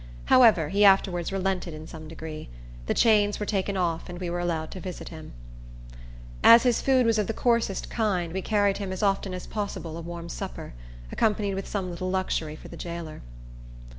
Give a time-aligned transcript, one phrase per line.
[0.25, 2.49] However, he afterwards relented in some degree.
[2.87, 5.31] The chains were taken off, and we were allowed to visit him.
[6.43, 9.97] As his food was of the coarsest kind, we carried him as often as possible
[9.97, 10.73] a warm supper,
[11.11, 13.21] accompanied with some little luxury for the jailer.